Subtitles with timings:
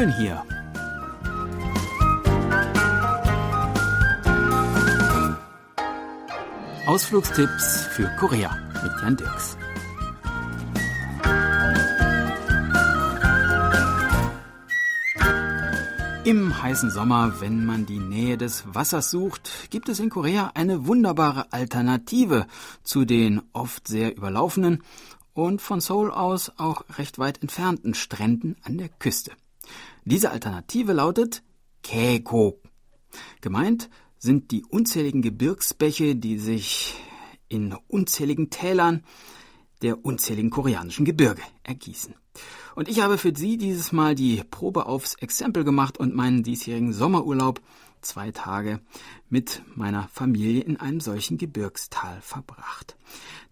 [0.00, 0.42] schön hier.
[6.86, 9.56] Ausflugstipps für Korea mit Jan Dirks.
[16.24, 20.86] Im heißen Sommer, wenn man die Nähe des Wassers sucht, gibt es in Korea eine
[20.86, 22.46] wunderbare Alternative
[22.82, 24.82] zu den oft sehr überlaufenen
[25.34, 29.32] und von Seoul aus auch recht weit entfernten Stränden an der Küste.
[30.04, 31.42] Diese Alternative lautet
[31.82, 32.58] Kaegok.
[33.40, 36.94] Gemeint sind die unzähligen Gebirgsbäche, die sich
[37.48, 39.04] in unzähligen Tälern
[39.82, 42.14] der unzähligen koreanischen Gebirge ergießen.
[42.74, 46.92] Und ich habe für Sie dieses Mal die Probe aufs Exempel gemacht und meinen diesjährigen
[46.92, 47.60] Sommerurlaub
[48.02, 48.80] zwei Tage
[49.28, 52.96] mit meiner Familie in einem solchen Gebirgstal verbracht.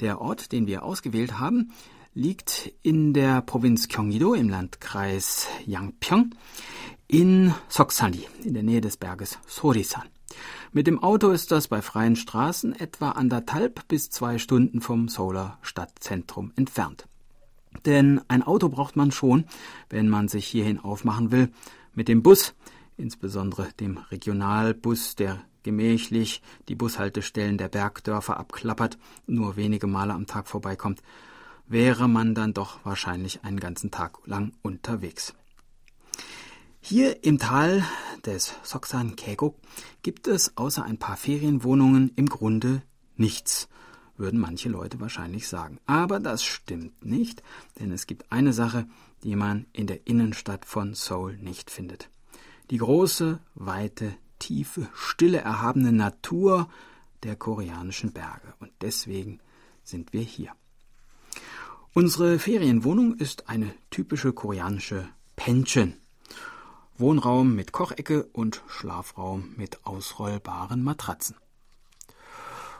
[0.00, 1.72] Der Ort, den wir ausgewählt haben,
[2.16, 6.34] liegt in der Provinz Gyeonggi-do im Landkreis Yangpyeong
[7.06, 10.08] in Soksali in der Nähe des Berges Sorisan.
[10.72, 15.58] Mit dem Auto ist das bei freien Straßen etwa anderthalb bis zwei Stunden vom Solar
[15.60, 17.06] Stadtzentrum entfernt.
[17.84, 19.44] Denn ein Auto braucht man schon,
[19.90, 21.50] wenn man sich hierhin aufmachen will.
[21.94, 22.54] Mit dem Bus,
[22.96, 30.48] insbesondere dem Regionalbus, der gemächlich die Bushaltestellen der Bergdörfer abklappert, nur wenige Male am Tag
[30.48, 31.02] vorbeikommt,
[31.68, 35.34] wäre man dann doch wahrscheinlich einen ganzen Tag lang unterwegs.
[36.80, 37.82] Hier im Tal
[38.24, 39.56] des Soksan Kegok
[40.02, 42.82] gibt es außer ein paar Ferienwohnungen im Grunde
[43.16, 43.68] nichts,
[44.16, 45.78] würden manche Leute wahrscheinlich sagen.
[45.86, 47.42] Aber das stimmt nicht,
[47.80, 48.86] denn es gibt eine Sache,
[49.24, 52.08] die man in der Innenstadt von Seoul nicht findet.
[52.70, 56.68] Die große, weite, tiefe, stille, erhabene Natur
[57.22, 58.54] der koreanischen Berge.
[58.60, 59.40] Und deswegen
[59.82, 60.52] sind wir hier.
[61.98, 65.94] Unsere Ferienwohnung ist eine typische koreanische Pension.
[66.98, 71.36] Wohnraum mit Kochecke und Schlafraum mit ausrollbaren Matratzen.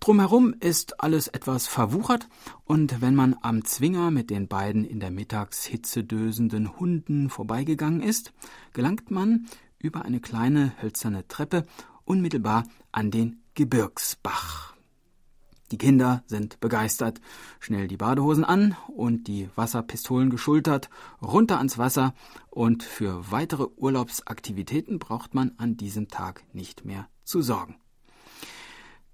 [0.00, 2.28] Drumherum ist alles etwas verwuchert,
[2.66, 8.34] und wenn man am Zwinger mit den beiden in der Mittagshitze dösenden Hunden vorbeigegangen ist,
[8.74, 9.46] gelangt man
[9.78, 11.64] über eine kleine hölzerne Treppe
[12.04, 14.77] unmittelbar an den Gebirgsbach.
[15.70, 17.20] Die Kinder sind begeistert.
[17.60, 20.88] Schnell die Badehosen an und die Wasserpistolen geschultert,
[21.20, 22.14] runter ans Wasser
[22.50, 27.76] und für weitere Urlaubsaktivitäten braucht man an diesem Tag nicht mehr zu sorgen.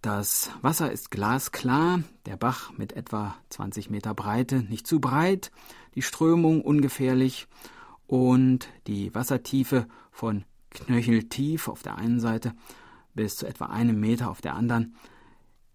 [0.01, 5.51] Das Wasser ist glasklar, der Bach mit etwa 20 Meter Breite nicht zu breit,
[5.95, 7.49] die Strömung ungefährlich
[8.07, 12.53] und die Wassertiefe von knöcheltief auf der einen Seite
[13.15, 14.95] bis zu etwa einem Meter auf der anderen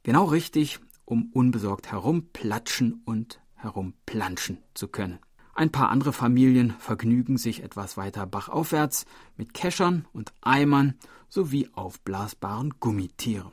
[0.04, 5.20] Genau richtig, um unbesorgt herumplatschen und herumplanschen zu können.
[5.54, 9.06] Ein paar andere Familien vergnügen sich etwas weiter bachaufwärts
[9.36, 10.96] mit Keschern und Eimern
[11.28, 13.52] sowie aufblasbaren Gummitieren.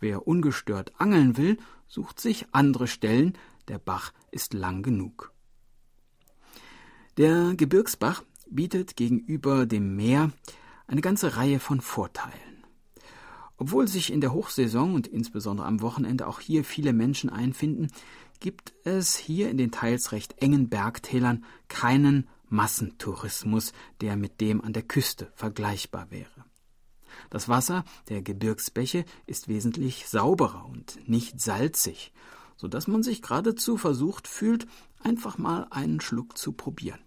[0.00, 5.32] Wer ungestört angeln will, sucht sich andere Stellen, der Bach ist lang genug.
[7.18, 10.32] Der Gebirgsbach bietet gegenüber dem Meer
[10.86, 12.51] eine ganze Reihe von Vorteilen.
[13.56, 17.88] Obwohl sich in der Hochsaison und insbesondere am Wochenende auch hier viele Menschen einfinden,
[18.40, 24.72] gibt es hier in den teils recht engen Bergtälern keinen Massentourismus, der mit dem an
[24.72, 26.44] der Küste vergleichbar wäre.
[27.30, 32.12] Das Wasser der Gebirgsbäche ist wesentlich sauberer und nicht salzig,
[32.56, 34.66] so dass man sich geradezu versucht fühlt,
[35.02, 37.00] einfach mal einen Schluck zu probieren.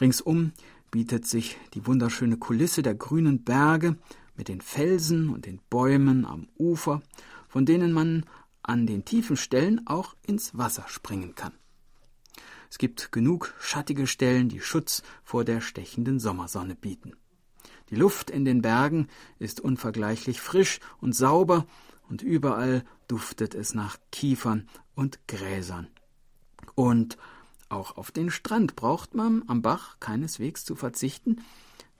[0.00, 0.52] Ringsum
[0.90, 3.96] bietet sich die wunderschöne Kulisse der grünen Berge
[4.40, 7.02] mit den Felsen und den Bäumen am Ufer,
[7.46, 8.24] von denen man
[8.62, 11.52] an den tiefen Stellen auch ins Wasser springen kann.
[12.70, 17.12] Es gibt genug schattige Stellen, die Schutz vor der stechenden Sommersonne bieten.
[17.90, 19.08] Die Luft in den Bergen
[19.38, 21.66] ist unvergleichlich frisch und sauber,
[22.08, 25.86] und überall duftet es nach Kiefern und Gräsern.
[26.74, 27.18] Und
[27.68, 31.42] auch auf den Strand braucht man am Bach keineswegs zu verzichten,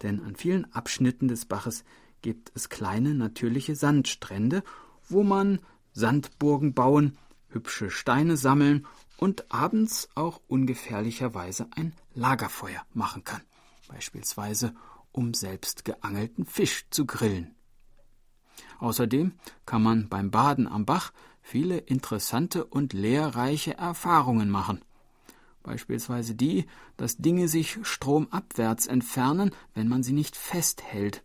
[0.00, 1.84] denn an vielen Abschnitten des Baches
[2.22, 4.62] gibt es kleine natürliche Sandstrände,
[5.08, 5.60] wo man
[5.92, 7.18] Sandburgen bauen,
[7.48, 8.86] hübsche Steine sammeln
[9.16, 13.42] und abends auch ungefährlicherweise ein Lagerfeuer machen kann,
[13.88, 14.74] beispielsweise
[15.12, 17.54] um selbst geangelten Fisch zu grillen.
[18.78, 19.32] Außerdem
[19.66, 21.12] kann man beim Baden am Bach
[21.42, 24.80] viele interessante und lehrreiche Erfahrungen machen.
[25.62, 31.22] Beispielsweise die, dass Dinge sich stromabwärts entfernen, wenn man sie nicht festhält.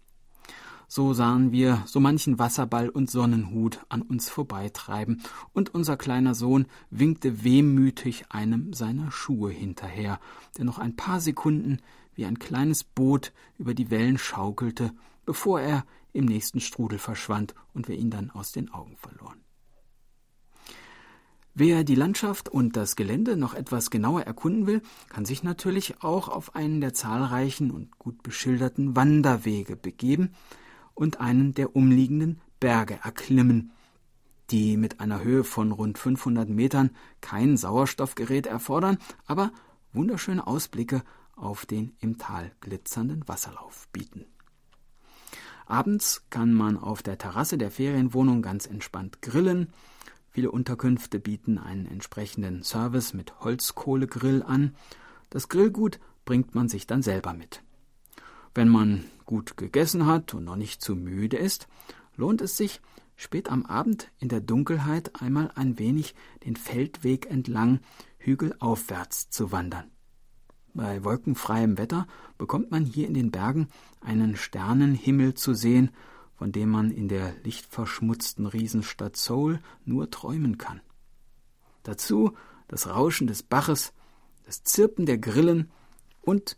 [0.88, 5.22] So sahen wir so manchen Wasserball und Sonnenhut an uns vorbeitreiben,
[5.54, 10.20] und unser kleiner Sohn winkte wehmütig einem seiner Schuhe hinterher,
[10.58, 11.80] der noch ein paar Sekunden
[12.14, 14.92] wie ein kleines Boot über die Wellen schaukelte,
[15.26, 19.40] bevor er im nächsten Strudel verschwand und wir ihn dann aus den Augen verloren.
[21.58, 26.28] Wer die Landschaft und das Gelände noch etwas genauer erkunden will, kann sich natürlich auch
[26.28, 30.32] auf einen der zahlreichen und gut beschilderten Wanderwege begeben
[30.96, 33.72] und einen der umliegenden Berge erklimmen,
[34.50, 36.90] die mit einer Höhe von rund 500 Metern
[37.22, 38.98] kein Sauerstoffgerät erfordern,
[39.28, 39.52] aber
[39.94, 41.04] wunderschöne Ausblicke
[41.36, 44.26] auf den im Tal glitzernden Wasserlauf bieten.
[45.68, 49.74] Abends kann man auf der Terrasse der Ferienwohnung ganz entspannt grillen,
[50.36, 54.76] Viele Unterkünfte bieten einen entsprechenden Service mit Holzkohlegrill an.
[55.30, 57.64] Das Grillgut bringt man sich dann selber mit.
[58.56, 61.68] Wenn man gut gegessen hat und noch nicht zu müde ist,
[62.16, 62.82] lohnt es sich,
[63.16, 67.80] spät am Abend in der Dunkelheit einmal ein wenig den Feldweg entlang
[68.18, 69.92] hügelaufwärts zu wandern.
[70.74, 72.08] Bei wolkenfreiem Wetter
[72.40, 73.68] bekommt man hier in den Bergen
[74.02, 75.92] einen Sternenhimmel zu sehen
[76.36, 80.82] von dem man in der lichtverschmutzten Riesenstadt Seoul nur träumen kann.
[81.84, 82.34] Dazu
[82.68, 83.94] das Rauschen des Baches,
[84.46, 85.72] das Zirpen der Grillen
[86.22, 86.58] und